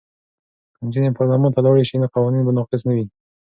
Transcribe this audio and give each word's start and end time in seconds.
که 0.75 0.81
نجونې 0.85 1.09
پارلمان 1.17 1.49
ته 1.55 1.59
لاړې 1.65 1.83
شي 1.89 1.97
نو 2.01 2.07
قوانین 2.15 2.41
به 2.45 2.51
ناقص 2.57 2.81
نه 2.87 2.93
وي. 2.95 3.05